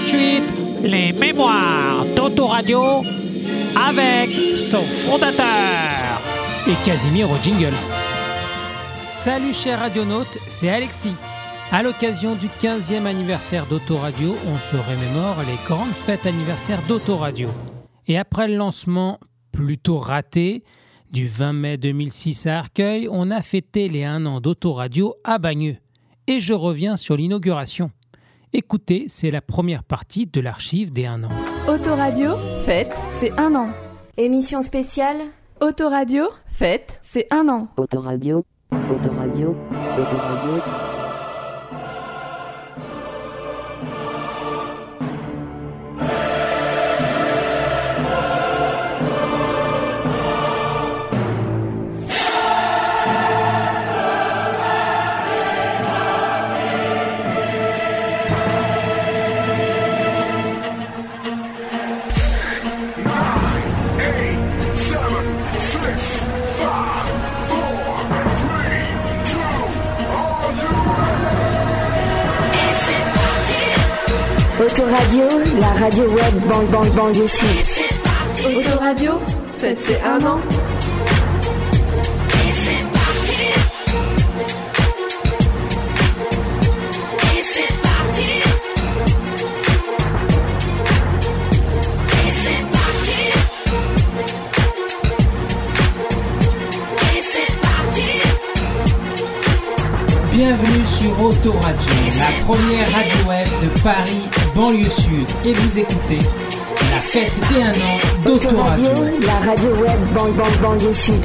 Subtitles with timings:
[0.00, 3.02] de suite les mémoires d'Autoradio
[3.76, 6.20] avec son fondateur
[6.66, 7.74] et Casimir au jingle.
[9.02, 11.14] Salut chers radionautes, c'est Alexis.
[11.70, 17.48] À l'occasion du 15e anniversaire d'Autoradio, on se remémore les grandes fêtes anniversaires d'Autoradio.
[18.06, 19.20] Et après le lancement
[19.52, 20.64] plutôt raté
[21.10, 25.76] du 20 mai 2006 à Arcueil, on a fêté les 1 an d'Autoradio à Bagneux.
[26.26, 27.90] Et je reviens sur l'inauguration.
[28.52, 31.28] Écoutez, c'est la première partie de l'archive des 1 an.
[31.68, 32.32] Autoradio,
[32.64, 33.70] fête, c'est un an.
[34.16, 35.18] Émission spéciale
[35.60, 37.68] Autoradio, fête, c'est un an.
[37.76, 39.54] Autoradio, autoradio, autoradio.
[39.98, 40.89] Autoradio,
[75.90, 77.48] radio web bang bang banlieue sud.
[78.46, 79.12] Autoradio,
[79.56, 80.40] fête, c'est un an.
[100.32, 104.29] Bienvenue sur Autoradio, la première radio web de Paris,
[104.60, 105.26] banlieue sud.
[105.46, 106.18] Et vous écoutez
[106.92, 108.90] la fête des 1 an Autoradio, d'Autoradio.
[109.26, 111.24] la radio web bang bang banlieue sud.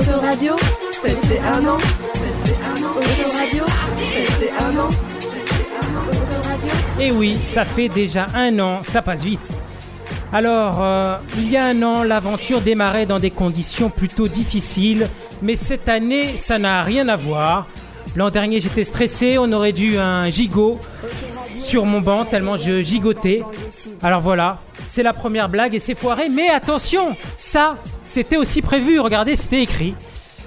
[0.00, 0.56] Autoradio,
[1.00, 1.78] fête, c'est un an.
[2.44, 2.90] C'est un an.
[2.96, 3.64] Autoradio,
[3.96, 4.88] fête, c'est un un.
[7.00, 9.52] Et oui, ça fait déjà un an, ça passe vite.
[10.32, 15.08] Alors, euh, il y a un an, l'aventure démarrait dans des conditions plutôt difficiles,
[15.40, 17.68] mais cette année, ça n'a rien à voir.
[18.16, 20.78] L'an dernier, j'étais stressé, on aurait dû un gigot
[21.60, 23.42] sur mon banc tellement je gigotais.
[24.02, 29.00] Alors voilà, c'est la première blague et c'est foiré, mais attention, ça, c'était aussi prévu,
[29.00, 29.94] regardez, c'était écrit.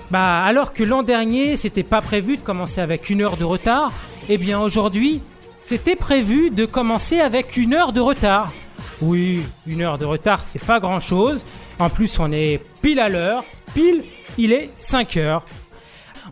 [0.09, 3.91] Bah, alors que l'an dernier, c'était pas prévu de commencer avec une heure de retard,
[4.29, 5.21] eh bien aujourd'hui,
[5.57, 8.51] c'était prévu de commencer avec une heure de retard.
[8.99, 11.45] Oui, une heure de retard, c'est pas grand chose.
[11.77, 13.43] En plus, on est pile à l'heure.
[13.75, 14.03] Pile,
[14.39, 15.45] il est 5 heures.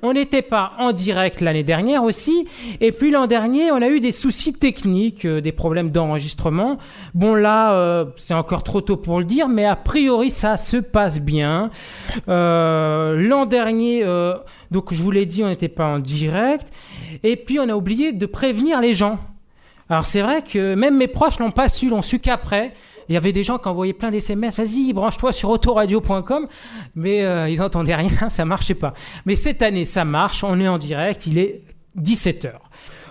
[0.02, 2.48] On n'était pas en direct l'année dernière aussi.
[2.82, 6.78] Et puis l'an dernier, on a eu des soucis techniques, euh, des problèmes d'enregistrement.
[7.14, 10.78] Bon là, euh, c'est encore trop tôt pour le dire, mais a priori ça se
[10.78, 11.72] passe bien.
[12.28, 14.04] Euh, l'an dernier,
[14.72, 16.72] donc je vous l'ai dit, on n'était pas en direct.
[17.24, 19.20] Et puis on a oublié de prévenir les gens.
[19.90, 22.74] Alors c'est vrai que même mes proches l'ont pas su, l'ont su qu'après.
[23.10, 26.48] Il y avait des gens qui envoyaient plein d'SMS, vas-y, branche-toi sur autoradio.com,
[26.96, 28.94] mais euh, ils entendaient rien, ça marchait pas.
[29.26, 31.64] Mais cette année, ça marche, on est en direct, il est
[32.00, 32.52] 17h.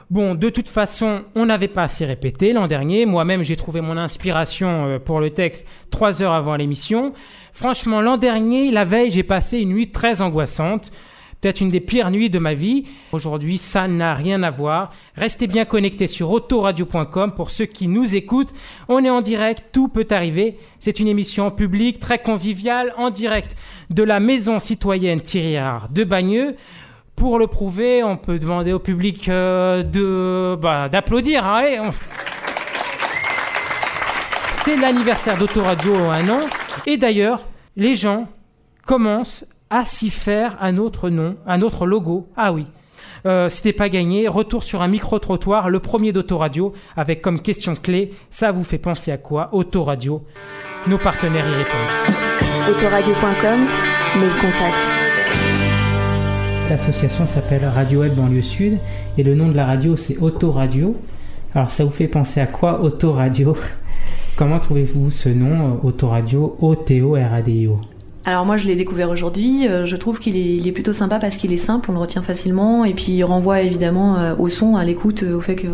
[0.09, 3.07] Bon, de toute façon, on n'avait pas assez répété l'an dernier.
[3.07, 7.13] Moi-même, j'ai trouvé mon inspiration euh, pour le texte trois heures avant l'émission.
[7.53, 10.93] Franchement, l'an dernier, la veille, j'ai passé une nuit très angoissante.
[11.41, 12.85] Peut-être une des pires nuits de ma vie.
[13.13, 14.91] Aujourd'hui, ça n'a rien à voir.
[15.15, 18.53] Restez bien connectés sur autoradio.com pour ceux qui nous écoutent.
[18.89, 20.59] On est en direct, tout peut arriver.
[20.79, 23.57] C'est une émission publique très conviviale, en direct
[23.91, 25.57] de la maison citoyenne Thierry
[25.91, 26.57] de Bagneux.
[27.17, 31.45] Pour le prouver, on peut demander au public euh, de bah, d'applaudir.
[34.51, 36.41] C'est l'anniversaire d'Autoradio en un an.
[36.87, 37.47] Et d'ailleurs,
[37.77, 38.29] les gens
[38.85, 42.29] commencent à s'y faire à notre nom, à notre logo.
[42.37, 42.67] Ah oui.
[43.27, 44.29] Euh, C'était pas gagné.
[44.29, 49.11] Retour sur un micro-trottoir, le premier d'Autoradio, avec comme question clé, ça vous fait penser
[49.11, 49.49] à quoi?
[49.53, 50.23] Autoradio.
[50.87, 52.71] Nos partenaires y répondent.
[52.71, 53.67] Autoradio.com,
[54.21, 54.91] mail contact.
[56.69, 58.79] L'association s'appelle Radio Web Banlieue Sud
[59.17, 60.97] et le nom de la radio c'est Autoradio.
[61.55, 63.57] Alors ça vous fait penser à quoi Autoradio?
[64.37, 67.81] Comment trouvez-vous ce nom euh, Autoradio O-T-O-R-A-D-I-O
[68.29, 71.19] Alors moi je l'ai découvert aujourd'hui, Euh, je trouve qu'il est, il est plutôt sympa
[71.21, 74.49] parce qu'il est simple, on le retient facilement et puis il renvoie évidemment euh, au
[74.49, 75.69] son, à l'écoute, euh, au fait que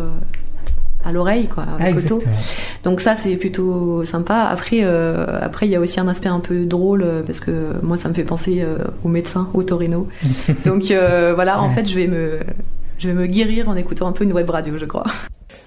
[1.03, 2.15] à l'oreille quoi, Ah, avec auto.
[2.17, 2.35] exactement.
[2.83, 4.35] Donc ça c'est plutôt sympa.
[4.51, 7.51] Après euh, après il y a aussi un aspect un peu drôle parce que
[7.81, 10.07] moi ça me fait penser euh, au médecin, au torino.
[10.65, 12.39] Donc euh, voilà, en fait je vais me
[12.99, 15.05] je vais me guérir en écoutant un peu une web radio, je crois.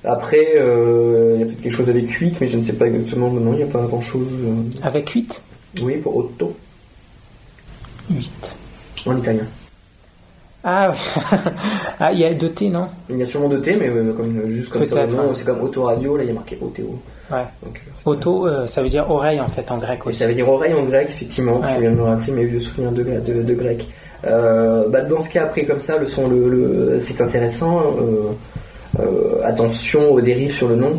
[0.04, 2.86] Après, euh, il y a peut-être quelque chose avec 8, mais je ne sais pas
[2.86, 4.28] exactement le nom, il n'y a pas grand chose.
[4.84, 5.42] Avec 8
[5.82, 6.54] Oui, pour Otto,
[8.10, 8.56] 8.
[9.06, 9.44] en italien.
[10.68, 10.96] Ah, ouais.
[12.00, 12.88] ah, il y a deux T, non?
[13.08, 16.16] Il y a sûrement deux T, mais euh, comme, juste comme ça, c'est comme autoradio,
[16.16, 16.98] là il y a marqué OTO.
[17.30, 17.44] Ouais.
[17.62, 20.18] Donc, euh, Auto, euh, ça veut dire oreille en fait en grec Et aussi.
[20.18, 21.58] ça veut dire oreille en grec, effectivement.
[21.60, 21.68] Ouais.
[21.74, 23.86] Je viens de me rappeler mes vieux souvenirs de, de, de grec.
[24.24, 27.82] Euh, bah, dans ce cas, après, comme ça, le son, le, le- c'est intéressant.
[29.44, 30.98] Attention aux dérives sur le nom.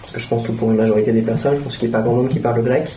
[0.00, 1.98] Parce que je pense que pour une majorité des personnes, je pense qu'il n'y a
[1.98, 2.90] pas grand monde qui parle grec.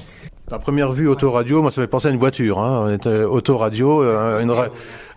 [0.51, 2.59] À première vue, autoradio, moi ça fait penser à une voiture.
[2.59, 2.97] Hein.
[3.05, 4.67] Euh, Autoradio, euh, une Ah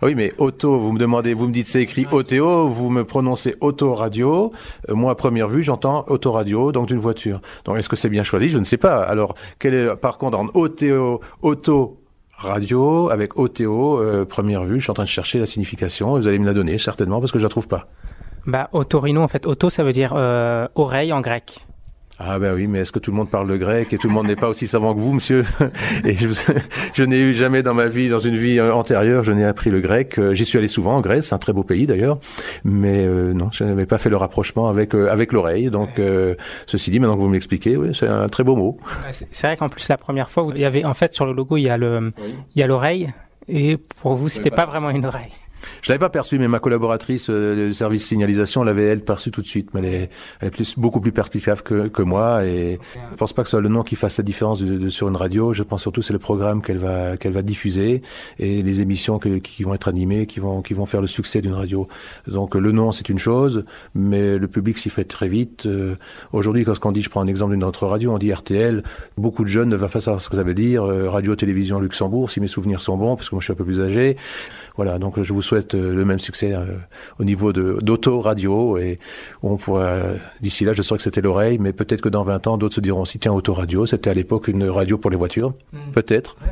[0.01, 3.55] Oui, mais auto, vous me demandez, vous me dites c'est écrit OTO, vous me prononcez
[3.59, 4.53] autoradio.
[4.89, 7.41] Euh, moi, à première vue, j'entends autoradio, donc d'une voiture.
[7.65, 8.47] Donc est-ce que c'est bien choisi?
[8.47, 9.01] Je ne sais pas.
[9.03, 11.99] Alors, quel est, par contre, en OTO, auto
[12.37, 16.17] radio avec OTO, première vue, je suis en train de chercher la signification.
[16.17, 17.87] Vous allez me la donner certainement parce que je la trouve pas.
[18.45, 19.45] Bah, otorino en fait.
[19.45, 20.13] Auto, ça veut dire
[20.75, 21.65] oreille en grec.
[22.17, 24.13] Ah ben oui, mais est-ce que tout le monde parle le grec et tout le
[24.13, 25.43] monde n'est pas aussi savant que vous, monsieur
[26.05, 26.27] Et je,
[26.93, 29.69] je n'ai eu jamais dans ma vie, dans une vie euh, antérieure, je n'ai appris
[29.69, 30.17] le grec.
[30.17, 32.19] Euh, J'y suis allé souvent en Grèce, c'est un très beau pays d'ailleurs,
[32.63, 35.69] mais euh, non, je n'avais pas fait le rapprochement avec euh, avec l'oreille.
[35.69, 36.35] Donc, euh,
[36.67, 38.77] ceci dit, maintenant que vous me l'expliquez, oui, c'est un très beau mot.
[39.09, 41.57] C'est vrai qu'en plus la première fois, il y avait en fait sur le logo
[41.57, 42.13] il y a le,
[42.55, 43.09] il y a l'oreille
[43.49, 45.31] et pour vous c'était pas vraiment une oreille.
[45.81, 49.41] Je l'avais pas perçu, mais ma collaboratrice euh, du service signalisation l'avait elle perçu tout
[49.41, 49.69] de suite.
[49.73, 50.09] Mais elle est,
[50.41, 52.45] elle est plus, beaucoup plus perspicave que, que moi.
[52.45, 52.79] Et
[53.11, 55.07] je pense pas que ce soit le nom qui fasse la différence de- de- sur
[55.07, 55.53] une radio.
[55.53, 58.01] Je pense surtout c'est le programme qu'elle va qu'elle va diffuser
[58.39, 61.41] et les émissions que- qui vont être animées, qui vont qui vont faire le succès
[61.41, 61.87] d'une radio.
[62.27, 63.63] Donc le nom c'est une chose,
[63.93, 65.65] mais le public s'y fait très vite.
[65.65, 65.95] Euh,
[66.33, 68.83] Aujourd'hui, quand on dit, je prends un exemple d'une autre radio, on dit RTL.
[69.17, 70.83] Beaucoup de jeunes ne vont pas savoir ce que ça veut dire.
[70.83, 73.55] Euh, Radio Télévision Luxembourg, si mes souvenirs sont bons, parce que moi je suis un
[73.55, 74.17] peu plus âgé.
[74.75, 76.65] Voilà, donc je vous souhaite euh, le même succès euh,
[77.19, 78.99] au niveau de d'auto-radio et
[79.43, 79.99] on pourra,
[80.41, 82.81] d'ici là, je saurais que c'était l'oreille, mais peut-être que dans 20 ans, d'autres se
[82.81, 85.53] diront aussi, tiens, auto-radio, c'était à l'époque une radio pour les voitures.
[85.93, 86.35] Peut-être.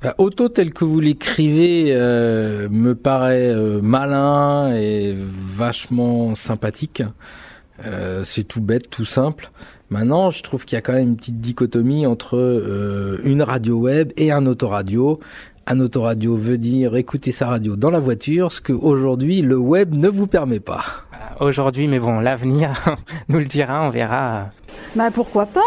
[0.00, 7.02] Bah, auto tel que vous l'écrivez euh, me paraît euh, malin et vachement sympathique.
[7.84, 9.50] Euh, c'est tout bête, tout simple.
[9.90, 13.78] Maintenant, je trouve qu'il y a quand même une petite dichotomie entre euh, une radio
[13.78, 15.18] web et un autoradio.
[15.70, 19.92] Un autoradio veut dire écouter sa radio dans la voiture, ce que aujourd'hui le web
[19.92, 20.82] ne vous permet pas.
[21.40, 22.70] Aujourd'hui, mais bon, l'avenir
[23.28, 24.46] nous le dira, on verra.
[24.96, 25.60] Bah pourquoi pas?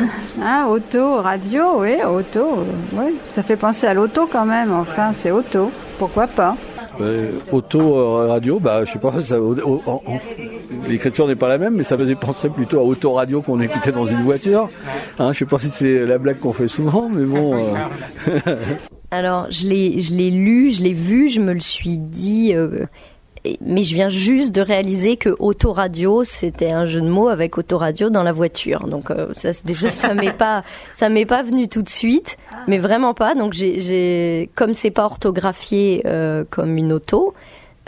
[0.42, 2.64] Hein, Auto, radio, oui, auto, euh,
[2.94, 3.14] oui.
[3.28, 5.70] Ça fait penser à l'auto quand même, enfin c'est auto,
[6.00, 6.56] pourquoi pas?
[7.00, 9.12] Euh, auto euh, radio, bah je sais pas,
[10.88, 13.92] l'écriture n'est pas la même, mais ça faisait penser plutôt à auto radio qu'on écoutait
[13.92, 14.68] dans une voiture.
[15.20, 17.54] Hein, je sais pas si c'est la blague qu'on fait souvent, mais bon.
[17.54, 18.56] euh,
[19.10, 22.86] Alors, je l'ai, je l'ai lu, je l'ai vu, je me le suis dit, euh,
[23.60, 28.10] mais je viens juste de réaliser que autoradio, c'était un jeu de mots avec autoradio
[28.10, 28.86] dans la voiture.
[28.88, 30.62] Donc, euh, ça, c'est- déjà, ça m'est pas,
[30.94, 33.34] ça m'est pas venu tout de suite, mais vraiment pas.
[33.34, 37.34] Donc, j'ai, j'ai, comme c'est pas orthographié euh, comme une auto.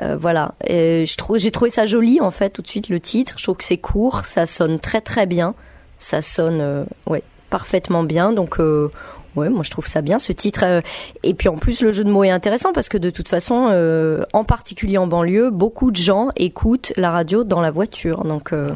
[0.02, 3.00] euh, voilà, Et je trouve, j'ai trouvé ça joli en fait tout de suite le
[3.00, 3.34] titre.
[3.38, 5.54] Je trouve que c'est court, ça sonne très très bien,
[5.98, 8.30] ça sonne, euh, ouais, parfaitement bien.
[8.32, 8.90] Donc euh,
[9.37, 10.61] Ouais, moi je trouve ça bien ce titre.
[10.65, 10.81] euh,
[11.23, 13.69] Et puis en plus le jeu de mots est intéressant parce que de toute façon,
[13.71, 18.25] euh, en particulier en banlieue, beaucoup de gens écoutent la radio dans la voiture.
[18.25, 18.71] Donc euh,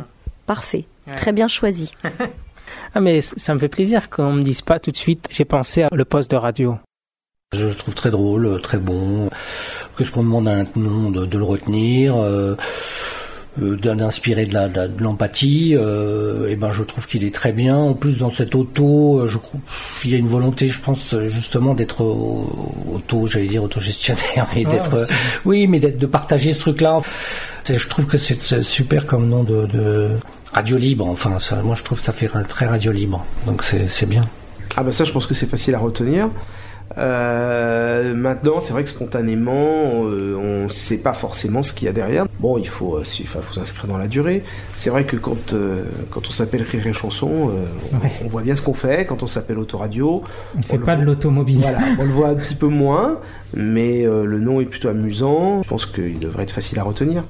[0.46, 1.14] parfait, Ouais.
[1.16, 1.92] très bien choisi.
[2.94, 5.26] Ah mais ça me fait plaisir qu'on me dise pas tout de suite.
[5.30, 6.76] J'ai pensé à le poste de radio.
[7.52, 9.28] Je le trouve très drôle, très bon.
[9.98, 12.54] Qu'est-ce qu'on demande à un nom de, de le retenir, euh,
[13.60, 15.74] d'inspirer de l'empathie.
[15.76, 17.76] euh, et ben, je trouve qu'il est très bien.
[17.76, 19.38] En plus, dans cette auto, euh, je
[20.04, 24.46] il y a une volonté, je pense, euh, justement, d'être euh, auto, j'allais dire autogestionnaire,
[24.54, 25.06] mais Ouais, d'être,
[25.44, 27.00] oui, mais d'être de partager ce truc-là.
[27.68, 30.08] Je trouve que c'est super comme nom de, de
[30.52, 31.06] radio libre.
[31.06, 33.24] Enfin, ça, moi, je trouve que ça fait très radio libre.
[33.46, 34.26] Donc, c'est bien.
[34.76, 36.28] Ah bah ça, je pense que c'est facile à retenir.
[36.98, 41.88] Euh, maintenant, c'est vrai que spontanément, euh, on ne sait pas forcément ce qu'il y
[41.88, 42.26] a derrière.
[42.40, 44.42] Bon, il faut, euh, s'inscrire dans la durée.
[44.74, 48.12] C'est vrai que quand, euh, quand on s'appelle Rire et Chanson, on, Ouais.
[48.24, 49.04] on voit bien ce qu'on fait.
[49.06, 50.22] Quand on s'appelle Autoradio,
[50.54, 51.58] On ne fait pas de l'automobile.
[51.60, 53.18] voilà, on le voit un petit peu moins,
[53.54, 55.62] mais le nom est plutôt amusant.
[55.62, 57.24] Je pense qu'il devrait être facile à retenir.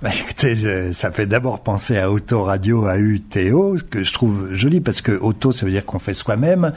[0.00, 5.00] Bah, écoutez, ça fait d'abord penser à Autoradio, à UTO, que je trouve joli parce
[5.00, 6.72] que auto, ça veut dire qu'on fait soi-même.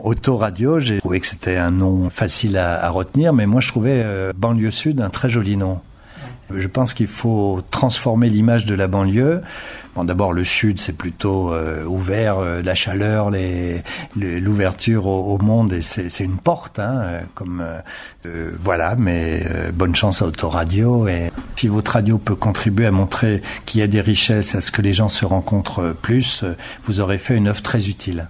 [0.00, 4.02] Autoradio, j'ai trouvé que c'était un nom facile à, à retenir, mais moi je trouvais
[4.02, 5.80] euh, banlieue sud un très joli nom.
[6.56, 9.42] Je pense qu'il faut transformer l'image de la banlieue.
[9.94, 13.82] Bon, d'abord le sud, c'est plutôt euh, ouvert, euh, la chaleur, les,
[14.16, 17.62] l'ouverture au, au monde, et c'est, une porte, hein, euh, comme
[18.24, 18.96] euh, voilà.
[18.96, 21.08] Mais euh, bonne chance à Autoradio.
[21.08, 24.70] Et si votre radio peut contribuer à montrer qu'il y a des richesses, à ce
[24.70, 26.44] que les gens se rencontrent plus,
[26.84, 28.28] vous aurez fait une œuvre très utile.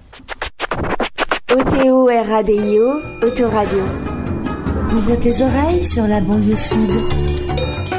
[1.53, 3.85] O-T-O-R-A-D-I-O, Autoradio.
[4.95, 6.91] Ouvre tes oreilles sur la banlieue sud.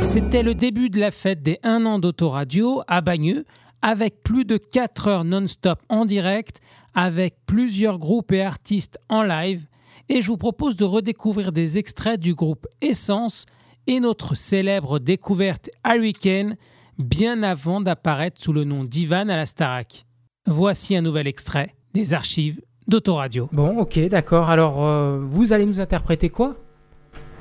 [0.04, 3.46] C'était le début de la fête des 1 an d'autoradio à Bagneux,
[3.82, 6.60] avec plus de 4 heures non-stop en direct,
[6.94, 9.66] avec plusieurs groupes et artistes en live.
[10.10, 13.46] Et je vous propose de redécouvrir des extraits du groupe Essence
[13.88, 16.58] et notre célèbre découverte Hurricane,
[17.00, 20.06] bien avant d'apparaître sous le nom d'Ivan à la Starac.
[20.46, 23.50] Voici un nouvel extrait des archives d'Autoradio.
[23.52, 24.50] Bon, ok, d'accord.
[24.50, 26.56] Alors, euh, vous allez nous interpréter quoi?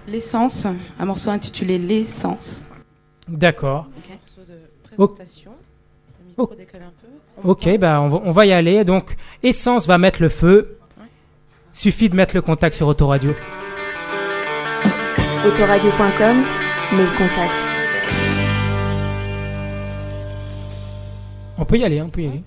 [0.08, 0.66] L'essence,
[0.98, 2.64] un morceau intitulé L'essence.
[3.28, 3.86] D'accord.
[3.86, 5.52] Un morceau de présentation.
[6.20, 6.54] Le micro Oh.
[6.56, 7.48] décolle un peu.
[7.48, 8.84] Ok, bah on va, on va y aller.
[8.84, 10.78] Donc, Essence va mettre le feu.
[11.72, 13.32] Suffit de mettre le contact sur Autoradio.
[15.46, 16.44] Autoradio.com,
[16.92, 17.66] mais le contact.
[21.58, 22.42] On peut y aller, on peut y aller.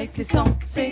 [0.00, 0.90] Mic, c'est censé.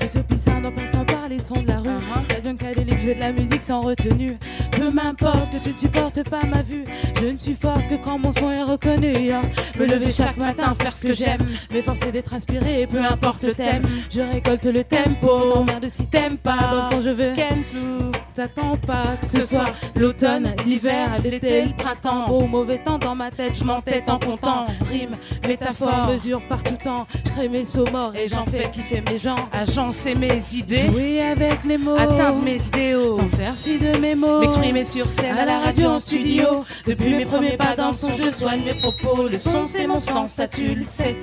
[0.00, 1.88] Tu se pissant en passant par les sons de la rue.
[1.88, 2.56] Uh -huh.
[2.56, 4.36] cadélique, je veux de la musique sans retenue.
[4.72, 6.84] Peu m'importe que tu ne supportes pas ma vue.
[7.20, 9.32] Je ne suis forte que quand mon son est reconnu.
[9.32, 9.42] hein.
[9.78, 11.46] Me lever chaque matin, faire ce que j'aime.
[11.72, 13.82] M'efforcer d'être inspiré, peu importe le thème.
[14.14, 15.30] Je récolte le tempo.
[15.52, 16.58] T'emmerde si t'aimes pas.
[16.70, 18.23] Dans le son, je veux Kentu.
[18.34, 22.32] T'attends pas que ce soit l'automne, l'hiver, l'été, le printemps.
[22.32, 24.66] Ou mauvais temps dans ma tête, je m'entête en comptant.
[24.90, 27.06] Rime, métaphore, mesure par tout temps.
[27.24, 29.36] Je crée mes sauts morts et j'en fais kiffer mes gens.
[29.52, 30.88] Agencer mes idées.
[30.88, 31.94] Jouer avec les mots.
[31.96, 33.12] Atteindre mes idéaux.
[33.12, 34.40] Sans faire fi de mes mots.
[34.40, 36.64] M'exprimer sur scène, à la radio, en studio.
[36.86, 39.28] Depuis mes premiers pas dans le son, je soigne mes propos.
[39.28, 41.16] Le son, c'est mon sens, ça tu le sais.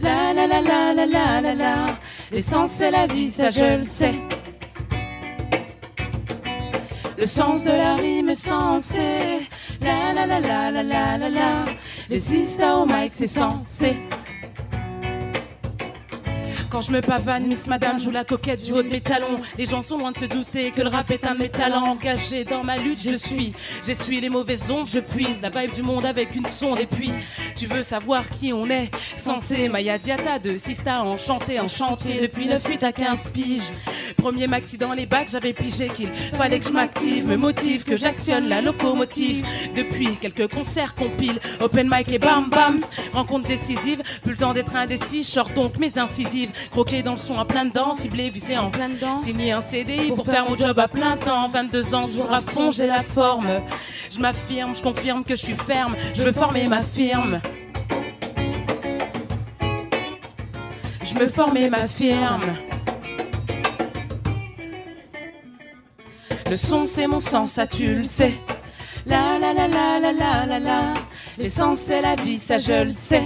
[0.00, 1.86] La la la la la la la la.
[2.30, 4.14] L'essence, c'est la vie, ça je le sais.
[7.18, 9.48] Le sens de la rime sensé.
[9.80, 11.64] La la la la la la la la.
[12.10, 13.96] Les sisters au mic, c'est censé.
[16.68, 19.40] Quand je me pavane, Miss Madame joue la coquette du haut de mes talons.
[19.56, 21.86] Les gens sont loin de se douter que le rap est un de mes talents.
[21.86, 23.52] Engagé dans ma lutte, je suis.
[23.84, 26.80] J'essuie les mauvaises ondes, je puise la vibe du monde avec une sonde.
[26.80, 27.12] Et puis,
[27.54, 28.90] tu veux savoir qui on est?
[29.16, 33.72] Censé Maya Diata de Sista, enchanté, enchanté depuis 9 8 à 15 piges.
[34.16, 37.96] Premier maxi dans les bacs, j'avais pigé qu'il fallait que je m'active, me motive, que
[37.96, 39.46] j'actionne la locomotive.
[39.74, 42.80] Depuis quelques concerts compile, open mic et bam bams,
[43.12, 47.38] rencontre décisive, plus le temps d'être indécis, short donc mes incisives, croqué dans le son
[47.38, 50.78] à plein dedans, ciblé, visé en plein dedans, signé un CDI pour, faire mon job
[50.78, 53.48] à plein temps, 22 ans, toujours à fond, j'ai la forme.
[54.10, 57.40] Je m'affirme, je confirme que je suis ferme, je veux former ma firme.
[61.02, 62.56] Je me formais ma firme.
[66.48, 68.34] Le son c'est mon sens, ça tu le sais.
[69.04, 70.94] La la la la la la la la.
[71.38, 73.22] L'essence c'est la vie, ça je le sais.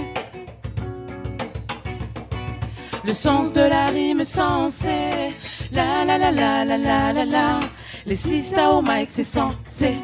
[3.03, 5.33] Le sens de la rime sensé.
[5.71, 7.59] La la la la la la la la.
[8.05, 9.97] Les sisters au mic c'est censé.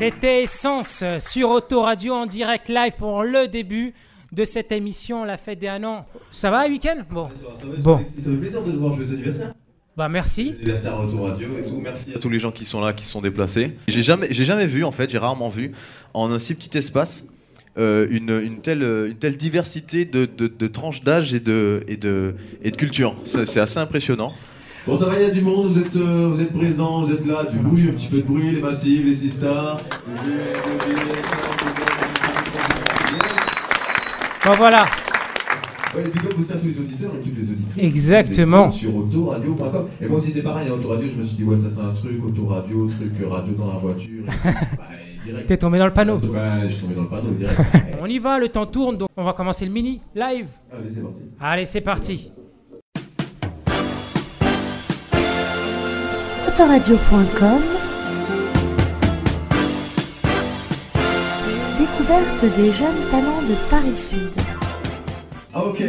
[0.00, 3.92] C'était Essence sur Autoradio en direct live pour le début
[4.32, 6.06] de cette émission La Fête des un an.
[6.30, 7.02] Ça va, week-end?
[7.10, 7.28] Bon.
[7.76, 7.98] Bon.
[8.16, 9.52] Ça fait plaisir de te voir joyeux anniversaire.
[9.98, 10.54] Bah merci.
[10.56, 11.80] Anniversaire à Autoradio et tout.
[11.82, 13.76] Merci à tous les gens qui sont là, qui sont déplacés.
[13.88, 15.72] J'ai jamais, j'ai jamais vu en fait, j'ai rarement vu
[16.14, 17.22] en un si petit espace
[17.76, 21.98] euh, une, une telle, une telle diversité de, de, de tranches d'âge et de, et
[21.98, 23.16] de, et de culture.
[23.24, 24.32] C'est c'est assez impressionnant.
[24.86, 27.12] Bon, ça va, il y a du monde, vous êtes, euh, vous êtes présents, vous
[27.12, 29.76] êtes là, du bruit, un petit peu de bruit, les massifs, les sisters.
[34.46, 34.80] Bon voilà.
[35.94, 37.84] Ouais, et puis comme vous savez, tous les auditeurs et toutes les auditrices.
[37.84, 38.70] Exactement.
[38.70, 39.86] Sur autoradio.com.
[40.00, 42.24] Et moi aussi, c'est pareil, autoradio, je me suis dit, ouais, ça c'est un truc,
[42.24, 44.24] autoradio, truc euh, radio dans la voiture.
[45.32, 45.36] Bah.
[45.46, 46.16] T'es tombé dans le panneau.
[46.16, 47.60] Ouais, je suis tombé dans le panneau direct.
[48.00, 50.48] On y va, le temps tourne, donc on va commencer le mini live.
[50.72, 51.22] Allez, c'est parti.
[51.38, 52.32] Allez, c'est parti.
[56.60, 57.62] Autoradio.com
[61.78, 64.34] Découverte des jeunes talents de Paris Sud.
[65.54, 65.82] Ah, ok.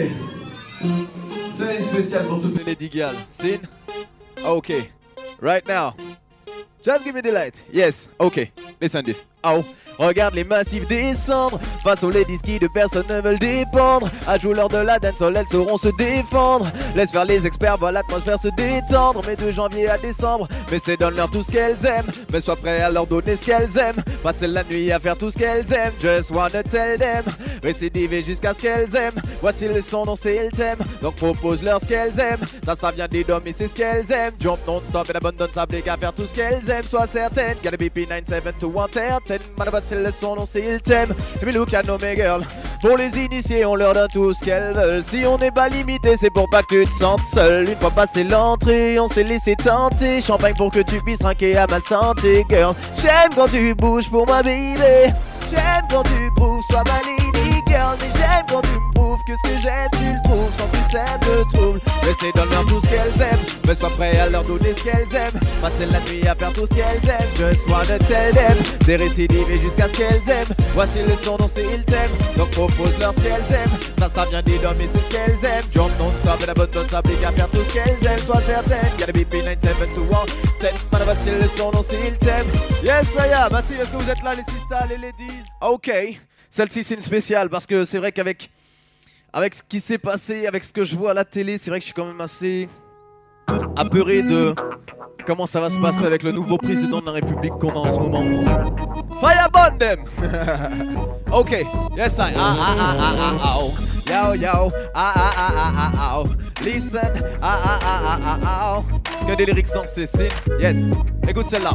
[1.55, 3.17] C'est une spéciale pour toutes les lady girls.
[3.33, 3.59] Sin?
[4.45, 4.89] Okay.
[5.41, 5.93] Right now.
[6.81, 7.61] Just give me the light.
[7.73, 8.07] Yes.
[8.17, 8.53] Okay.
[8.79, 9.25] Listen this.
[9.43, 9.65] Oh.
[10.01, 11.59] Regarde les massifs descendre.
[11.83, 14.09] Face aux ladies qui de personne ne veulent dépendre.
[14.27, 16.65] À jouer l'heure de la dancehall, elles sauront se défendre.
[16.95, 19.21] Laisse faire les experts, voir l'atmosphère se détendre.
[19.27, 22.09] Mais de janvier à décembre Mais c'est donne-leur tout ce qu'elles aiment.
[22.33, 24.03] Mais sois prêt à leur donner ce qu'elles aiment.
[24.23, 25.93] Passer la nuit à faire tout ce qu'elles aiment.
[26.01, 27.23] Just wanna tell them.
[27.61, 29.21] Récidiver jusqu'à ce qu'elles aiment.
[29.39, 30.79] Voici le son dont c'est le thème.
[31.03, 32.45] Donc propose-leur ce qu'elles aiment.
[32.65, 34.33] Ça, ça vient des dômes et c'est ce qu'elles aiment.
[34.39, 36.83] Jump non-stop et abandonne sa blique à faire tout ce qu'elles aiment.
[36.83, 41.05] Sois certaine, gotta BP 97 to 110 C'est le son dont c'est Et
[41.41, 42.45] puis look at no mes girls
[42.79, 45.03] Pour les initiés on leur donne tout ce qu'elles veulent.
[45.05, 47.67] Si on n'est pas limité c'est pour pas que tu te sentes seul.
[47.67, 50.21] Une fois passé l'entrée on s'est laissé tenter.
[50.21, 52.73] Champagne pour que tu puisses trinquer à ma santé girl.
[53.01, 57.01] J'aime quand tu bouges pour ma J'aime quand tu grooves, sois ma
[57.69, 57.97] girl.
[57.99, 58.90] Mais j'aime quand tu
[59.35, 62.89] ce que j'aime tu le trouves Sans plus sème le trouble Laissez donne-leur tout ce
[62.89, 63.45] qu'elles aiment.
[63.67, 65.39] Mais sois prêt à leur donner ce qu'elles aiment.
[65.61, 67.29] Passer la nuit à faire tout ce qu'elles aiment.
[67.35, 70.55] Just wanna tell them Des récidives jusqu'à ce qu'elles aiment.
[70.73, 73.77] Voici le son dont c'est le thème Donc propose-leur ce qu'elles aiment.
[73.99, 75.71] Ça, ça vient des hommes et c'est ce qu'elles aiment.
[75.73, 78.17] Jump non-stop et la bonne à faire tout ce qu'elles aiment.
[78.19, 80.25] Sois certaine, gotta be P97 to 1
[80.59, 82.45] 10 Man, c'est le son dont c'est le thème
[82.83, 85.39] Yes, ça y est, est-ce que vous êtes là les sisters, les ladies?
[85.61, 85.91] Ok,
[86.49, 88.49] celle-ci c'est une spéciale parce que c'est vrai qu'avec
[89.33, 91.79] avec ce qui s'est passé, avec ce que je vois à la télé, c'est vrai
[91.79, 92.69] que je suis quand même assez
[93.75, 94.53] apeuré de
[95.25, 97.89] comment ça va se passer avec le nouveau président de la République qu'on a en
[97.89, 99.00] ce moment.
[99.21, 99.99] Firebomb them!
[101.31, 101.51] ok,
[101.95, 102.33] yes I.
[102.35, 103.71] Ah ah ah ah ah ah oh.
[104.09, 106.25] Yo yo, ah ah ah ah ah ah oh.
[106.65, 109.27] Listen, ah ah ah ah ah ah oh.
[109.27, 110.77] Que des lyrics sans cesser, yes.
[111.27, 111.71] Écoute celle-là.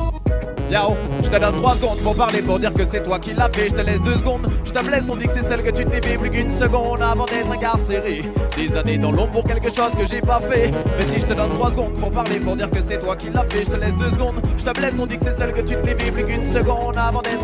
[0.70, 3.48] Yao, je te donne 3 secondes pour parler pour dire que c'est toi qui l'as
[3.50, 3.68] fait.
[3.68, 4.48] Je te laisse 2 secondes.
[4.64, 7.24] Je te blesse, on dit que c'est celle que tu t'es plus qu'une seconde avant
[7.24, 8.24] d'être incarcéré.
[8.56, 10.72] Des années dans l'ombre pour quelque chose que j'ai pas fait.
[10.98, 13.30] Mais si je te donne 3 secondes pour parler pour dire que c'est toi qui
[13.30, 14.40] l'as fait, je te laisse 2 secondes.
[14.58, 17.22] Je te blesse, on dit que c'est celle que tu t'es plus qu'une seconde avant
[17.22, 17.35] d'être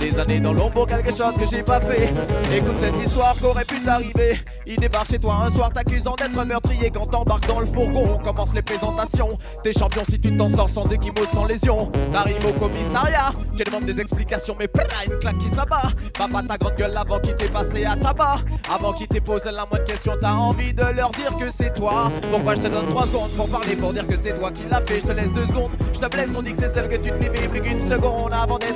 [0.00, 2.12] Des années dans l'ombre pour quelque chose que j'ai pas fait.
[2.54, 4.40] Écoute cette histoire qu'aurait pu t'arriver.
[4.66, 8.14] Il débarque chez toi un soir t'accusant d'être meurtrier quand t'embarques dans le fourgon.
[8.14, 9.28] On commence les présentations.
[9.62, 11.90] T'es champion si tu t'en sors sans équimaux, sans lésion.
[12.12, 15.90] T'arrives au commissariat, tu demandes des explications, mais plein une claque qui s'abat.
[16.16, 18.38] Papa ta grande gueule avant qu'il t'ait passé à tabac.
[18.72, 22.10] Avant qu'il t'ait posé la moindre question, t'as envie de leur dire que c'est toi.
[22.30, 24.82] Pourquoi je te donne 3 secondes pour parler, pour dire que c'est toi qui l'as
[24.84, 25.00] fait?
[25.00, 27.10] Je te laisse 2 secondes, je te blesse, on dit que c'est celle que tu
[27.10, 28.71] te livres qu'une seconde avant d'être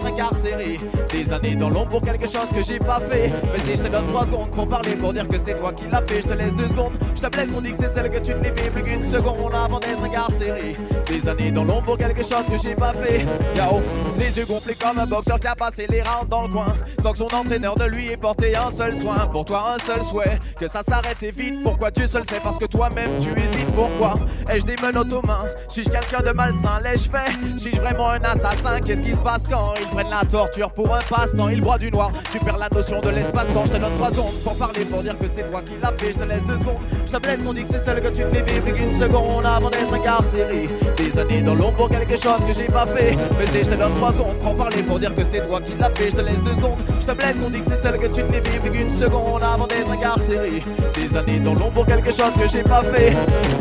[1.13, 3.33] Des années dans l'ombre pour quelque chose que j'ai pas fait.
[3.53, 5.85] Mais si je te donne 3 secondes pour parler, pour dire que c'est toi qui
[5.91, 8.11] l'as fait, je te laisse 2 secondes, je te blesse, on dit que c'est celle
[8.11, 10.77] que tu te livres plus qu'une seconde avant d'être incarcéré.
[11.09, 13.25] Des années dans l'ombre pour quelque chose que j'ai pas fait.
[13.57, 13.81] Yao,
[14.19, 16.75] les yeux gonflés comme un boxeur qui a passé les rounds dans le coin.
[17.03, 19.27] Sans que son entraîneur de lui ait porté un seul soin.
[19.33, 21.63] Pour toi, un seul souhait, que ça s'arrête et vite.
[21.63, 23.75] Pourquoi Dieu seul sait parce que toi-même tu hésites.
[23.75, 24.15] Pourquoi
[24.53, 25.47] ai-je des menottes aux mains?
[25.69, 26.81] Suis-je quelqu'un de malsain?
[26.83, 27.59] L'ai-je fait?
[27.59, 28.81] Suis-je vraiment un assassin?
[28.85, 31.91] Qu'est-ce qui se passe quand ils prennent la torture pour un passe-temps Ils broient du
[31.91, 33.65] noir, tu perds la notion de l'espace-temps.
[33.67, 36.13] Je te donne 3 secondes pour parler, pour dire que c'est toi qui l'as fait.
[36.13, 36.75] Je te laisse 2 secondes,
[37.07, 39.71] je te blesse, on dit que c'est celle que tu ne plus qu'une seconde avant
[39.71, 40.69] d'être incarcéré.
[40.97, 43.17] Des années dans l'ombre pour quelque chose que j'ai pas fait.
[43.39, 45.73] Mais si je te donne 3 secondes pour parler, pour dire que c'est toi qui
[45.79, 47.99] l'as fait, je te laisse 2 secondes, je te blesse, on dit que c'est celle
[47.99, 50.63] que tu ne plus qu'une seconde avant d'être incarcéré.
[50.95, 53.13] Des années dans l'ombre pour quelque chose que j'ai pas fait.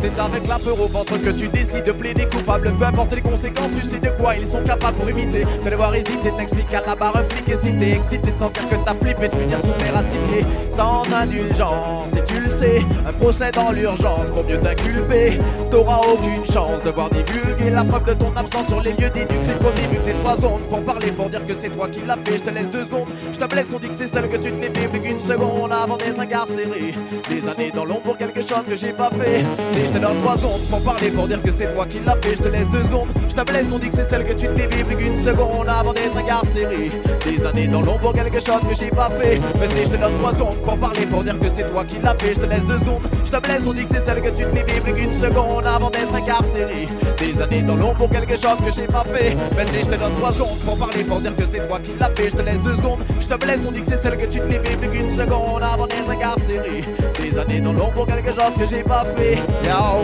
[0.01, 2.73] C'est avec la peur au ventre que tu décides de plaider coupable.
[2.77, 5.45] Peu importe les conséquences, tu sais de quoi ils sont capables pour éviter.
[5.63, 8.69] De devoir hésiter, t'expliques à la barre un flic et si t'es excité de sentir
[8.69, 12.09] que t'as flippé, de finir sous à pieds sans indulgence.
[12.17, 15.39] Et tu le sais, un procès dans l'urgence pour mieux t'inculper.
[15.71, 19.57] T'auras aucune chance de voir divulguer la preuve de ton absence sur les lieux nucléos
[19.59, 19.87] commis.
[19.89, 22.37] Vu que c'est 3 secondes pour parler, pour dire que c'est toi qui l'as fait.
[22.37, 24.51] Je te laisse 2 secondes, je te blesse, on dit que c'est celle que tu
[24.51, 26.93] ne l'es plus qu'une seconde avant d'être incarcéré.
[27.29, 29.41] Des années dans l'ombre pour quelque chose que j'ai pas fait.
[29.41, 32.17] Et je te donne 3 secondes pour parler, pour dire que c'est toi qui l'as
[32.21, 32.35] fait.
[32.35, 34.47] Je te laisse 2 secondes, je te blesse, on dit que c'est celle que tu
[34.47, 36.91] ne l'es plus qu'une seconde avant d'être incarcéré.
[37.25, 39.39] Des années dans l'ombre pour quelque chose que j'ai pas fait.
[39.59, 41.97] Mais si je te donne 3 secondes pour parler, pour dire que c'est toi qui
[42.03, 42.35] l'as fait.
[42.35, 44.43] Je te laisse 2 secondes, je te blesse, on dit que c'est celle que tu
[44.43, 46.87] ne l'es plus qu'une seconde avant d'être incarcéré.
[47.19, 49.35] Des années dans l'ombre pour quelque chose que j'ai pas fait.
[49.55, 51.91] Mais si je te donne 3 secondes pour parler, pour dire que c'est toi qui
[51.99, 52.29] l'as fait.
[52.29, 54.39] Je te laisse 2 secondes, je te blesse, on dit que c'est celle que tu
[54.39, 56.83] ne l'es plus qu'une seconde avant d'être incarcéré.
[57.21, 59.39] Des années dans l'ombre pour quelque chose que j'ai pas fait.
[59.63, 60.03] Yao.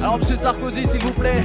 [0.00, 1.44] Alors, monsieur Sarkozy, s'il vous plaît,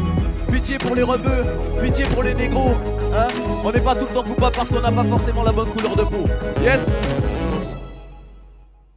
[0.52, 1.44] pitié pour les rebeux,
[1.82, 2.76] pitié pour les négros.
[3.16, 3.28] Hein
[3.64, 5.96] On n'est pas tout le temps coupable parce qu'on n'a pas forcément la bonne couleur
[5.96, 6.24] de peau.
[6.62, 7.76] Yes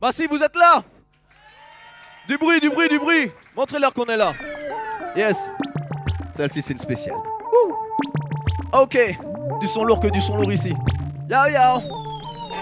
[0.01, 0.83] Bah, si vous êtes là
[2.29, 4.33] Du bruit, du bruit, du bruit Montrez-leur qu'on est là.
[5.17, 5.51] Yes
[6.37, 7.17] Celle-ci, c'est une spéciale.
[8.73, 8.97] Ok
[9.61, 10.75] Du son lourd que du son lourd ici.
[11.29, 11.83] Yo yo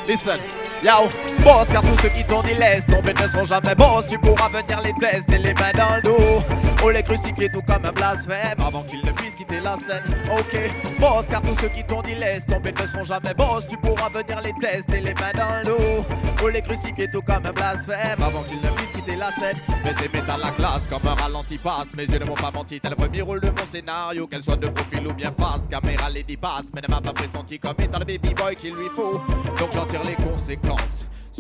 [0.06, 0.38] Listen
[0.82, 1.08] Yao,
[1.42, 4.06] boss, car tous ceux qui t'ont dit laisse tomber ne seront jamais boss.
[4.06, 6.42] Tu pourras venir les tester les mains dans le dos.
[6.84, 10.04] Oh, les crucifier tout comme un blasphème avant qu'ils ne puissent quitter la scène.
[10.30, 10.56] Ok,
[11.00, 13.66] boss, car tous ceux qui t'ont dit laisse tomber ne seront jamais boss.
[13.68, 16.04] Tu pourras venir les tester les mains dans le dos.
[16.44, 19.56] Oh, les crucifier tout comme un blasphème avant qu'ils ne puissent quitter la scène.
[19.84, 21.92] Mais c'est métal la classe comme un ralenti passe.
[21.96, 24.28] Mes yeux ne m'ont pas menti, tel le premier rôle de mon scénario.
[24.28, 27.58] Qu'elle soit de profil ou bien face, caméra les passe, mais ne m'a pas pressenti
[27.58, 29.20] comme étant le baby boy qu'il lui faut.
[29.58, 30.67] Donc j'en tire les conséquences.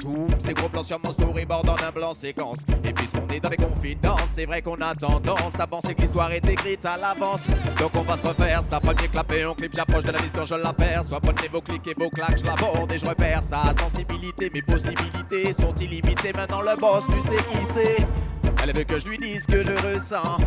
[0.00, 2.58] Zoom, ces gros plans sur mon storyboard en un blanc séquence.
[2.84, 6.32] Et puisqu'on est dans les confidences, c'est vrai qu'on a tendance à penser que l'histoire
[6.32, 7.40] est écrite à l'avance.
[7.78, 10.46] Donc on va se refaire ça, premier clapé, on clip, j'approche de la vis quand
[10.46, 11.20] je l'aperçois.
[11.20, 14.50] Prenez vos clics et vos claques, je l'aborde et je repère sa sensibilité.
[14.52, 18.06] Mes possibilités sont illimitées, maintenant le boss, tu sais qui c'est.
[18.62, 20.38] Elle veut que je lui dise que je ressens.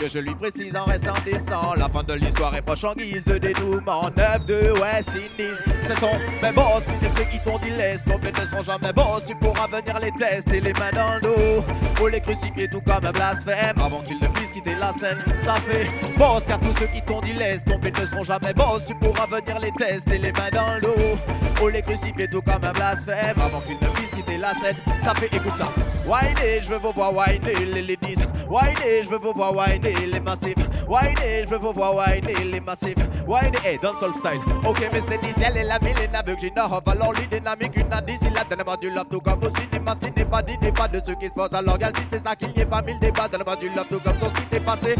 [0.00, 1.74] Que je lui précise en restant décent.
[1.74, 4.10] La fin de l'histoire est proche en guise de dénouement.
[4.14, 5.75] 9 de West Indies.
[5.94, 6.10] Sont
[6.42, 9.22] mes boss, dire ceux qui t'ont dit laisse tomber ne seront jamais boss.
[9.26, 11.64] Tu pourras venir les tester les mains dans le dos.
[11.94, 13.78] Pour les crucifier tout comme un blasphème.
[13.80, 15.18] Avant qu'ils ne puissent quitter la scène.
[15.44, 18.84] Ça fait boss, car tous ceux qui t'ont dit laisse tomber ne seront jamais boss.
[18.86, 21.18] Tu pourras venir les tester les mains dans le dos.
[21.54, 23.40] Pour les crucifier tout comme un blasphème.
[23.40, 24.76] Avant qu'ils ne puissent quitter la scène.
[25.02, 25.68] Ça fait écoute ça.
[26.04, 28.16] Whiner, je veux vous voir whiner les ladies.
[28.50, 30.54] Whiner, je veux vous voir whiner les massifs.
[30.86, 32.96] Whiner, je veux vous voir whiner les massifs.
[33.26, 34.40] Whiner, hey, dancehall style.
[34.64, 37.92] Ok, mais c'est d'ici, elle est la mille, n'a vu que j'ai alors dynamique, une
[37.92, 40.56] a d'ici là, donne-moi du love, tout comme aussi des masques qui n'est pas dit,
[40.72, 41.52] pas de ceux qui se passent.
[41.52, 44.00] Alors, gal dit, c'est ça qu'il n'y ait pas mille débats, donne-moi du love, tout
[44.00, 44.94] comme ton qui t'est passé.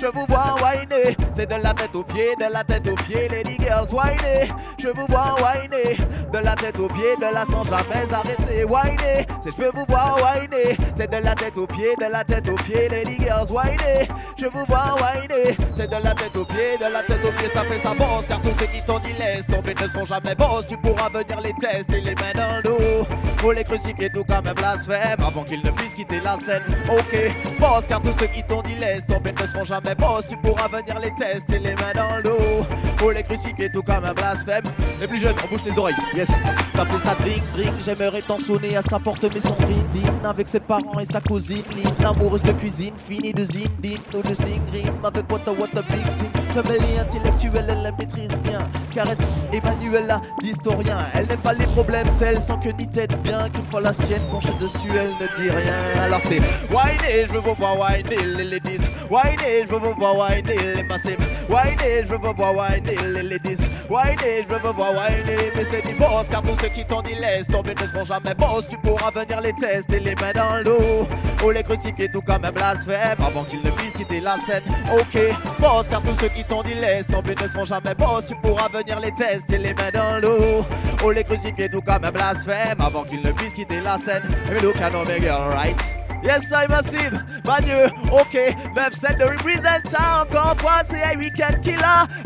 [0.00, 1.16] Je vous vois whiner.
[1.34, 3.88] C'est de la tête aux pieds, de la tête aux pieds, lady girls.
[3.92, 5.96] Whiner, je vous vois whiner.
[6.32, 8.64] De la tête aux pieds, de la sans jamais arrêter.
[8.64, 10.76] Whiner, c'est je veux vous voir whiner.
[10.96, 13.37] C'est de la tête aux pieds, de la tête aux pieds, lady girls.
[13.50, 15.56] Whiner, je vous vois whiner.
[15.74, 18.26] C'est de la tête aux pieds, de la tête aux pieds, ça fait sa bosse.
[18.28, 20.66] Car tous ceux qui t'ont dit laisse tomber ne seront jamais boss.
[20.68, 23.06] Tu pourras venir les tester les mains dans le dos.
[23.38, 26.62] Pour les crucifier tout comme un blasphème avant qu'ils ne puissent quitter la scène.
[26.90, 30.26] Ok, boss, car tous ceux qui t'ont dit laisse tomber ne seront jamais boss.
[30.28, 32.66] Tu pourras venir les tester les mains dans le dos.
[32.96, 34.64] Pour les crucifier tout comme un blasphème.
[35.00, 35.94] Les plus jeunes, on bouge les oreilles.
[36.14, 36.28] Yes,
[36.74, 37.72] ça fait ça drink, drink.
[37.84, 40.24] J'aimerais tant sonner à sa porte, mais son brindine.
[40.24, 41.62] Avec ses parents et sa cousine.
[42.00, 43.98] L'amoureuse de cuisine, finie de zindine.
[44.14, 46.30] Ou de singrim avec what a what a victime.
[46.52, 48.60] Famille intellectuelle, elle la maîtrise bien.
[48.92, 50.98] Car elle, Emmanuel d'historien.
[51.14, 53.48] Elle n'aime pas les problèmes tels sans que ni tête bien.
[53.50, 55.74] Qu'une fois la sienne penchée dessus, elle ne dit rien.
[56.02, 58.78] Alors c'est whiner, je veux vous voir whiner les ladies.
[59.10, 61.18] Whiner, je veux vous voir whiner les massifs.
[61.48, 63.58] Whiner, je veux vous voir whiner les ladies.
[63.88, 65.52] Whiner, je veux vous voir whiner.
[65.54, 68.34] Mais c'est du boss, car tous ceux qui t'ont dit laisse tomber ne seront jamais
[68.34, 68.66] boss.
[68.68, 71.06] Tu pourras venir les tester les mains dans le
[71.44, 74.64] Ou les crucifier tout comme un blasphème avant qu'ils ne puissent quitter la scène.
[74.92, 75.18] Ok,
[75.58, 78.26] boss, car tous ceux qui t'ont dit laisse tomber ne seront jamais boss.
[78.26, 80.66] Tu pourras venir les tester les mains dans le dos.
[81.04, 84.22] Ou les crucifier tout comme un blasphème avant qu'ils ne puissent quitter la scène.
[84.50, 85.76] Mais look at girl, right?
[86.22, 88.34] Yes, I'm massive, Bagneux, ok,
[88.74, 91.78] 9-7 de representa, encore fois, c'est un week-end killer.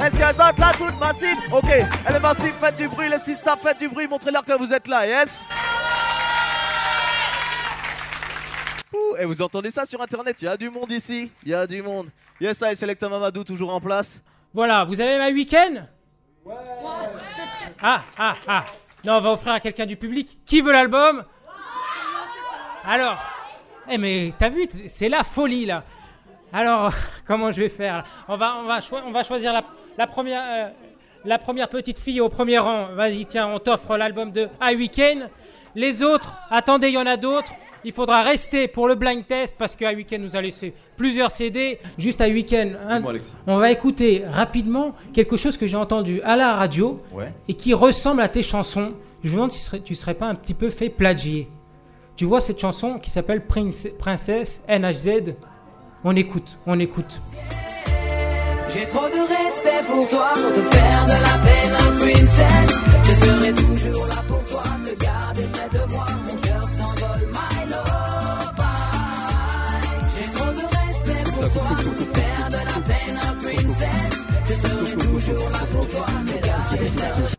[0.03, 1.39] Est-ce qu'elles sont là toutes massives?
[1.53, 4.57] Ok, elle est massive, faites du bruit, les six ça faites du bruit, montrez-leur que
[4.57, 5.43] vous êtes là, yes?
[8.93, 11.55] Ouh, et vous entendez ça sur internet, il y a du monde ici, il y
[11.55, 12.09] a du monde.
[12.41, 14.21] Yes, I, Selecta Mamadou, toujours en place.
[14.53, 15.87] Voilà, vous avez ma week-end?
[17.83, 18.65] Ah, ah, ah.
[19.05, 20.39] Non, on va offrir à quelqu'un du public.
[20.45, 21.25] Qui veut l'album?
[22.85, 23.17] Alors,
[23.89, 25.85] eh mais t'as vu, c'est la folie là.
[26.53, 26.93] Alors,
[27.27, 28.05] comment je vais faire là?
[28.29, 29.63] On va, on, va on va choisir la,
[29.97, 30.71] la première, euh,
[31.25, 32.89] la première petite fille au premier rang.
[32.93, 35.31] Vas-y, tiens, on t'offre l'album de A Weekend.
[35.75, 37.53] Les autres, attendez, il y en a d'autres.
[37.85, 41.31] Il faudra rester pour le blind test parce que A Weekend nous a laissé plusieurs
[41.31, 41.79] CD.
[41.99, 43.03] Juste A Weekend, hein,
[43.47, 47.33] on va écouter rapidement quelque chose que j'ai entendu à la radio Ouais.
[47.49, 48.93] et qui ressemble à tes chansons.
[49.25, 51.49] Je me demande si tu serais, pas un petit peu fait plagier.
[52.17, 55.35] Tu vois cette chanson qui s'appelle Prince- Princesse NHZ
[56.05, 57.21] On écoute, on écoute.
[58.75, 62.81] J'ai trop de respect pour toi pour te faire de la peine, un princess.
[63.05, 64.42] Je serai toujours là pour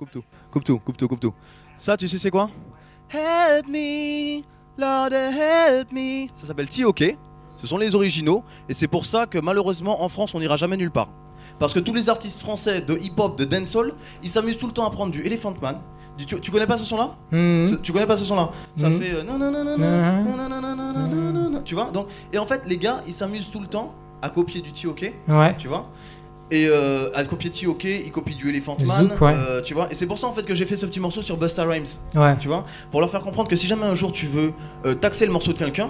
[0.04, 1.34] coupe tout, coupe tout, coupe tout, coupe tout.
[1.78, 2.50] Ça, tu sais, c'est quoi
[3.10, 4.42] Help me,
[4.78, 6.28] Lord help me.
[6.36, 7.16] Ça s'appelle T.O.K.
[7.58, 10.76] Ce sont les originaux et c'est pour ça que malheureusement en France on n'ira jamais
[10.76, 11.10] nulle part.
[11.60, 14.86] Parce que tous les artistes français de hip-hop, de dancehall, ils s'amusent tout le temps
[14.86, 15.80] à prendre du Elephant Man.
[16.18, 17.78] Du, tu, tu, connais pas ce son-là mmh.
[17.82, 19.02] Tu connais pas ce son-là Ça mmh.
[19.02, 19.12] fait
[21.66, 24.62] tu vois donc et en fait les gars ils s'amusent tout le temps à copier
[24.62, 25.14] du T.O.K.
[25.28, 25.56] Ouais.
[25.58, 25.90] Tu vois
[26.54, 29.34] et euh, à copier ok, il copie du Elephant Man, Zouk, ouais.
[29.36, 29.92] euh, tu vois.
[29.92, 31.88] Et c'est pour ça en fait que j'ai fait ce petit morceau sur Busta Rhymes,
[32.16, 32.38] Ouais.
[32.40, 34.54] tu vois, pour leur faire comprendre que si jamais un jour tu veux
[34.86, 35.90] euh, taxer le morceau de quelqu'un,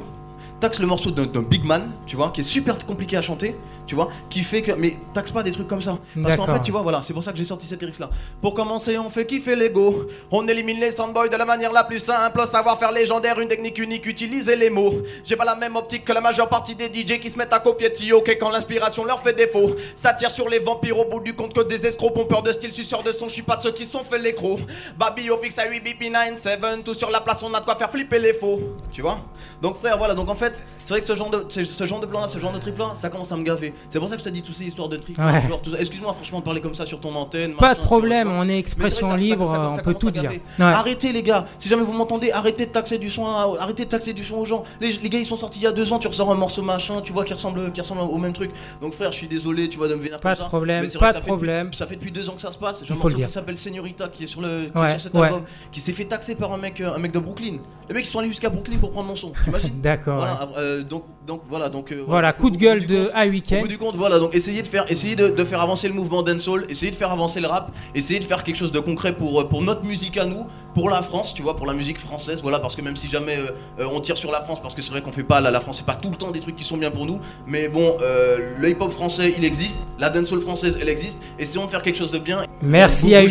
[0.62, 3.96] taxe le morceau d'un big man, tu vois, qui est super compliqué à chanter, tu
[3.96, 4.72] vois, qui fait que.
[4.72, 5.98] Mais taxe pas des trucs comme ça.
[6.22, 8.10] Parce qu'en fait, tu vois, voilà, c'est pour ça que j'ai sorti cette lyrics là.
[8.42, 10.08] Pour commencer, on fait kiffer l'ego.
[10.32, 12.46] On élimine les soundboys de la manière la plus simple.
[12.46, 14.94] Savoir-faire légendaire, une technique unique, utiliser les mots.
[15.24, 17.60] J'ai pas la même optique que la majeure partie des DJ qui se mettent à
[17.60, 19.76] copier Tio, ok, quand l'inspiration leur fait défaut.
[19.96, 22.74] Ça tire sur les vampires au bout du compte que des escrocs pompeurs de style,
[22.74, 23.28] suceurs de son.
[23.28, 24.60] Je suis pas de ceux qui sont fait l'écro.
[24.98, 28.34] Babi, Opix, Harry, BP97, tout sur la place, on a de quoi faire flipper les
[28.34, 28.62] faux.
[28.92, 29.20] Tu vois?
[29.62, 32.00] Donc, frère, voilà, donc en fait, c'est vrai que ce genre de, ce ce genre
[32.00, 33.73] de plan là, ce genre de trip là, ça commence à me gaver.
[33.90, 35.18] C'est pour ça que je te dis toutes ces histoires de trip.
[35.18, 35.42] Ouais.
[35.80, 37.54] Excuse-moi, franchement, de parler comme ça sur ton antenne.
[37.56, 40.30] Pas machin, de problème, on est expression ça- ça- libre, ça- on peut tout dire.
[40.32, 40.40] Ouais.
[40.66, 43.90] Arrêtez les gars, si jamais vous m'entendez, arrêtez de taxer du son, à- arrêtez de
[43.90, 44.64] taxer du son aux gens.
[44.82, 46.62] Les, les gars ils sont sortis il y a deux ans, tu ressors un morceau
[46.62, 48.52] machin, tu vois qui ressemble, qui ressemble au même truc.
[48.82, 51.20] Donc frère, je suis désolé, tu vois de me vénérer Pas de problème, pas de
[51.26, 51.74] problème.
[51.74, 52.84] ça fait depuis deux ans que ça se passe.
[52.86, 54.66] J'ai un morceau qui s'appelle Señorita qui est sur le,
[55.00, 57.58] cet album, qui s'est fait taxer par un mec, euh, un mec de Brooklyn.
[57.90, 59.32] Les mecs ils sont allés jusqu'à Brooklyn pour prendre mon son.
[59.82, 61.92] D'accord, Voilà, euh, donc, donc voilà, donc.
[61.92, 63.63] euh, Voilà, coup de gueule de A Weekend.
[63.64, 66.22] Bout du compte, voilà, donc essayez de faire, essayez de, de faire avancer le mouvement
[66.22, 69.40] dancehall, essayez de faire avancer le rap, essayez de faire quelque chose de concret pour,
[69.40, 70.46] euh, pour notre musique à nous,
[70.76, 73.38] pour la France, tu vois, pour la musique française, voilà, parce que même si jamais
[73.38, 75.50] euh, euh, on tire sur la France, parce que c'est vrai qu'on fait pas, la,
[75.50, 77.70] la France, c'est pas tout le temps des trucs qui sont bien pour nous, mais
[77.70, 81.84] bon, euh, le hip-hop français, il existe, la dancehall française, elle existe, essayons de faire
[81.84, 82.40] quelque chose de bien.
[82.62, 83.22] Merci Euh, à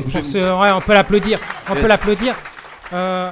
[0.00, 0.38] quoi, pour ce.
[0.38, 1.38] Ouais, on peut l'applaudir.
[1.68, 1.82] On Yes.
[1.82, 2.34] peut l'applaudir.
[2.94, 3.30] Euh,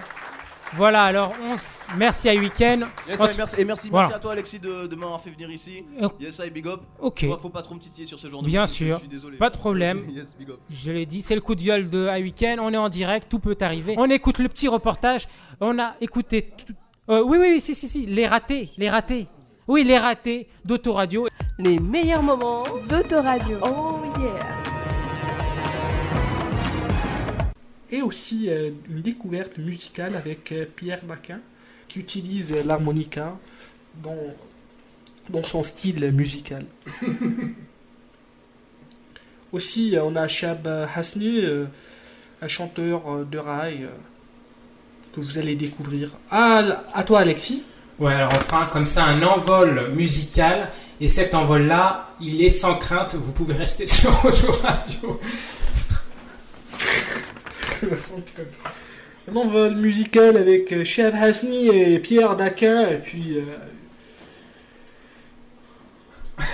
[0.77, 2.87] voilà, alors on s- merci à Weekend.
[3.09, 4.07] Yes, t- merci, et merci, Voilà.
[4.09, 5.85] merci à toi Alexis de, de m'avoir fait venir ici.
[6.01, 6.81] Euh, Yes, I big up.
[7.01, 7.25] Ok.
[7.25, 9.37] Vois, faut pas trop me titiller sur ce genre de Bien sûr, je suis désolé.
[9.37, 10.05] pas de problème.
[10.15, 10.59] Yes, big up.
[10.71, 12.61] Je l'ai dit, c'est le coup de gueule de Weekend.
[12.61, 13.95] On est en direct, tout peut arriver.
[13.99, 15.27] On écoute le petit reportage.
[15.61, 16.51] On a écouté.
[16.67, 16.75] tout-
[17.09, 18.07] euh, oui, oui, oui, si, si, si.
[18.07, 19.27] Les ratés, les ratés.
[19.67, 21.27] Oui, les ratés d'Autoradio.
[21.59, 23.59] Les meilleurs moments d'Autoradio.
[23.63, 24.70] Oh yeah.
[27.91, 31.41] Et aussi euh, une découverte musicale avec euh, Pierre Daquin
[31.89, 33.37] qui utilise euh, l'harmonica
[34.03, 34.17] dans,
[35.29, 36.65] dans son style musical.
[39.53, 41.67] aussi, on a Shab Hasni, euh,
[42.43, 43.89] un chanteur euh, de rail euh,
[45.15, 46.11] que vous allez découvrir.
[46.31, 47.65] Ah, à toi Alexis.
[47.99, 50.71] Ouais, alors on fera comme ça un envol musical.
[51.01, 53.15] Et cet envol-là, il est sans crainte.
[53.15, 55.21] Vous pouvez rester sur Autoradio.
[59.31, 63.39] Un envol musical avec euh, Shab Hasni et Pierre Daquin et puis...
[63.39, 63.45] euh,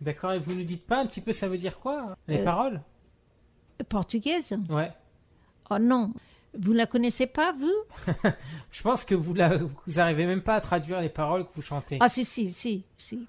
[0.00, 2.44] D'accord, et vous nous dites pas un petit peu ça veut dire quoi Les Euh,
[2.44, 2.80] paroles?
[3.88, 4.56] Portugaise?
[4.70, 4.90] Ouais.
[5.70, 6.12] Oh non,
[6.58, 8.22] vous la connaissez pas, vous?
[8.70, 11.62] Je pense que vous, la, vous arrivez même pas à traduire les paroles que vous
[11.62, 11.98] chantez.
[12.00, 13.26] Ah si, si, si, si.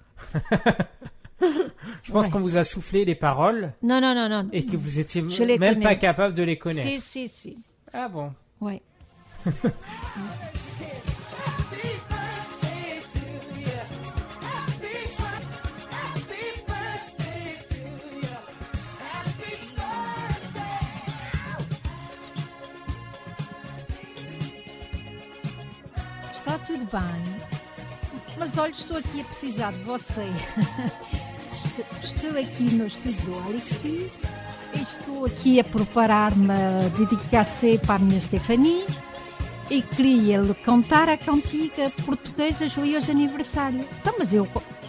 [2.02, 2.30] Je pense ouais.
[2.30, 4.48] qu'on vous a soufflé les paroles Non, non, non, non.
[4.52, 5.82] et que vous étiez Je même connais.
[5.84, 6.88] pas capable de les connaître.
[6.88, 7.56] Si, si, si.
[7.92, 8.80] Ah bon Ouais.
[26.34, 27.24] Está tudo bem.
[28.38, 30.26] Mas olha, estou aqui a precisar de você.
[32.02, 34.10] Estou- aqui no estúdio do Alexi.
[34.74, 38.84] Estou aqui a preparar-me a dedicar-se para a minha Stephanie.
[39.70, 43.86] E queria lhe cantar a cantiga portuguesa Joioso Aniversário.
[44.00, 44.46] Então, mas eu,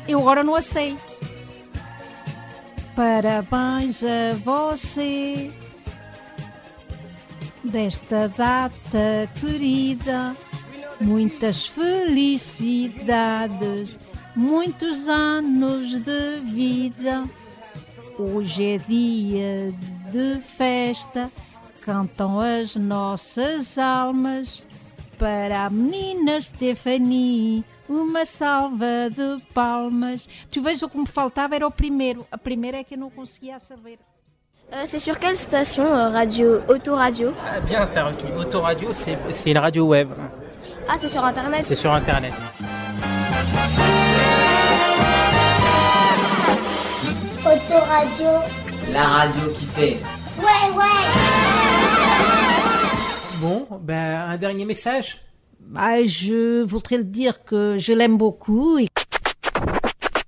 [0.08, 0.98] eu agora não a sei.
[2.96, 5.52] Parabéns a você
[7.64, 10.36] desta data querida.
[11.02, 14.00] Muitas felicidades,
[14.36, 17.24] muitos anos de vida.
[18.18, 19.74] Hoje é dia
[20.12, 21.32] de festa,
[21.82, 24.64] cantam as nossas almas.
[25.18, 30.28] Para a menina Stephanie, uma salva de palmas.
[30.52, 32.26] Tu vês o que me faltava era o primeiro.
[32.32, 34.00] A primeira é que eu não conseguia saber.
[34.72, 38.10] Euh, c'est sur quelle station euh, radio Autoradio Ah, Bien, t'as.
[38.38, 40.10] Autoradio, c'est c'est une radio web.
[40.88, 42.34] Ah, c'est sur internet C'est sur Internet.
[47.94, 48.26] Autoradio.
[48.92, 49.98] La radio qui fait.
[50.40, 50.84] Ouais, ouais.
[53.40, 55.20] Bon, ben, un dernier message
[55.76, 58.80] Ah, je voudrais le dire que je l'aime beaucoup.
[58.80, 58.88] et-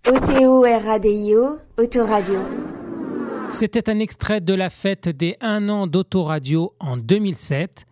[0.07, 2.39] O-T-O-R-A-D-I-O, Autoradio.
[3.49, 7.85] C'était un extrait de la fête des 1 an d'Autoradio en 2007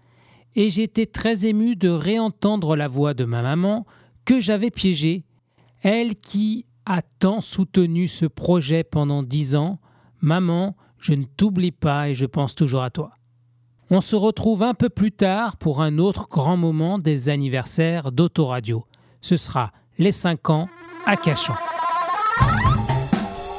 [0.56, 3.88] et j'étais très ému de réentendre la voix de ma maman
[4.24, 5.24] que j'avais piégée,
[5.82, 9.80] elle qui a tant soutenu ce projet pendant dix ans.
[10.22, 13.12] Maman, je ne t'oublie pas et je pense toujours à toi.
[13.90, 18.86] On se retrouve un peu plus tard pour un autre grand moment des anniversaires d'Autoradio.
[19.22, 20.70] Ce sera les 5 ans
[21.06, 21.56] à Cachan.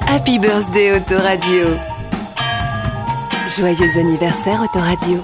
[0.07, 1.65] Happy birthday Autoradio.
[3.47, 5.21] Joyeux anniversaire Autoradio.